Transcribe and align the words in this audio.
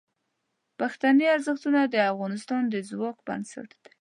پښتني 0.79 1.25
ارزښتونه 1.35 1.79
د 1.83 1.95
افغانستان 2.11 2.61
د 2.69 2.75
ځواک 2.89 3.17
بنسټ 3.27 3.69
دي. 3.83 3.91